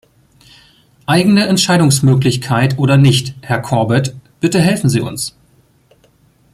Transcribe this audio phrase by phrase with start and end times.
[1.05, 5.35] Eigene Entscheidungsmöglichkeit oder nicht, Herr Corbett, bitte helfen Sie uns.